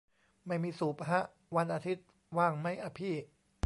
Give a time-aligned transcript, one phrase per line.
[0.47, 1.21] ไม่มีสูบฮะ
[1.55, 2.05] วันอาทิตย์
[2.37, 3.15] ว่างมั้ยอะพี่